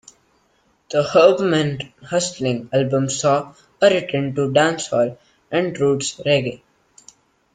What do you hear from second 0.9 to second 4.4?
"Herbman Hustling" album saw a return